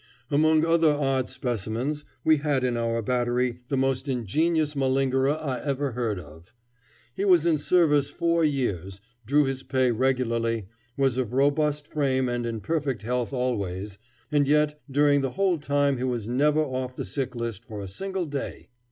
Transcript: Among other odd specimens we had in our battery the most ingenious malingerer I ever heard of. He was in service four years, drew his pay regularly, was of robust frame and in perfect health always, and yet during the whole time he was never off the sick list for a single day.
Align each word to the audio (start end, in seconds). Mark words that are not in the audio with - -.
Among 0.31 0.65
other 0.65 0.91
odd 0.97 1.29
specimens 1.29 2.05
we 2.23 2.37
had 2.37 2.63
in 2.63 2.75
our 2.75 3.03
battery 3.03 3.59
the 3.67 3.77
most 3.77 4.09
ingenious 4.09 4.75
malingerer 4.75 5.37
I 5.39 5.61
ever 5.63 5.91
heard 5.91 6.17
of. 6.19 6.55
He 7.15 7.23
was 7.23 7.45
in 7.45 7.59
service 7.59 8.09
four 8.09 8.43
years, 8.43 8.99
drew 9.27 9.43
his 9.45 9.61
pay 9.61 9.91
regularly, 9.91 10.65
was 10.97 11.19
of 11.19 11.33
robust 11.33 11.87
frame 11.87 12.27
and 12.29 12.47
in 12.47 12.61
perfect 12.61 13.03
health 13.03 13.31
always, 13.31 13.99
and 14.31 14.47
yet 14.47 14.81
during 14.89 15.21
the 15.21 15.33
whole 15.33 15.59
time 15.59 15.97
he 15.97 16.03
was 16.03 16.27
never 16.27 16.61
off 16.61 16.95
the 16.95 17.05
sick 17.05 17.35
list 17.35 17.63
for 17.63 17.79
a 17.79 17.87
single 17.87 18.25
day. 18.25 18.69